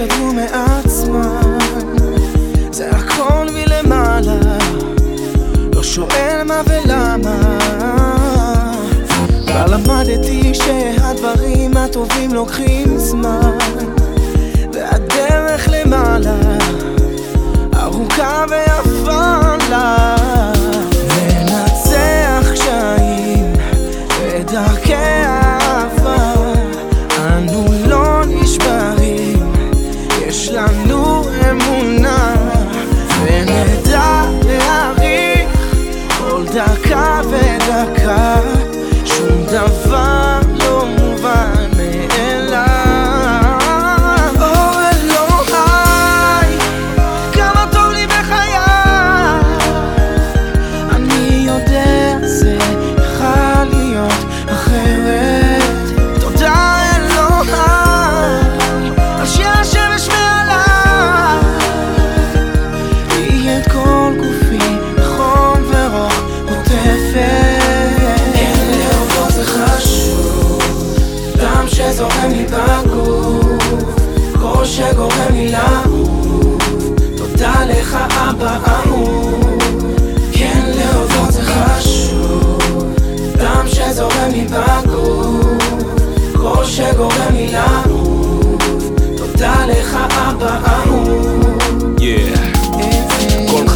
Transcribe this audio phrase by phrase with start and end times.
[0.00, 1.58] הסתדרו מעצמם
[2.70, 4.58] זה הכל מלמעלה.
[5.74, 7.58] לא שואל מה ולמה.
[9.46, 13.58] כבר למדתי שהדברים הטובים לוקחים זמן
[14.72, 16.58] והדרך למעלה
[17.76, 18.87] ארוכה ויפה
[71.78, 73.72] שזורם לי בגוף
[74.40, 76.62] קול שגורם לי לעוף
[77.16, 79.58] תודה לך אבא אהוב
[80.32, 82.94] כן להודות זה חשוב.
[83.36, 85.72] דם שזורם לי בגוף
[86.36, 88.62] קול שגורם לי לעוף
[89.16, 90.77] תודה לך אבא אהוב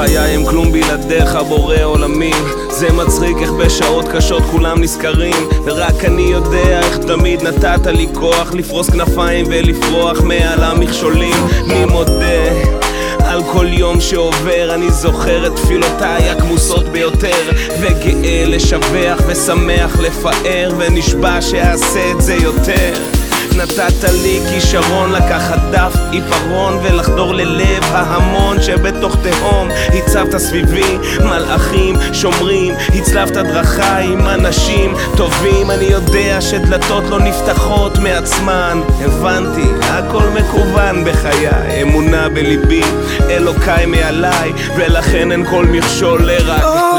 [0.00, 2.36] חיי הם כלום בלעדיך בורא עולמים.
[2.70, 8.54] זה מצחיק איך בשעות קשות כולם נזכרים ורק אני יודע איך תמיד נתת לי כוח
[8.54, 11.34] לפרוס כנפיים ולפרוח מעל המכשולים.
[11.64, 12.42] אני מודה
[13.18, 17.50] על כל יום שעובר אני זוכר את תפילותיי הכמוסות ביותר
[17.80, 22.94] וגאה לשבח ושמח לפאר ונשבע שאעשה את זה יותר
[23.56, 32.74] נתת לי כישרון לקחת דף עיפרון ולחדור ללב ההמון שבתוך תהום הצבת סביבי מלאכים שומרים
[32.94, 35.70] הצלבת דרכיי עם אנשים טובים.
[35.70, 38.80] אני יודע שדלתות לא נפתחות מעצמן.
[39.00, 41.48] הבנתי הכל מקוון בחיי
[41.82, 42.82] אמונה בליבי
[43.30, 46.89] אלוקיי מעליי ולכן אין כל מכשול לרגליי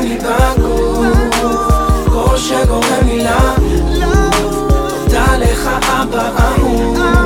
[0.00, 3.60] שזורם לי בגוף קול שגורם לי לעוף
[5.04, 5.70] תודה לך
[6.02, 7.19] אבא אהוב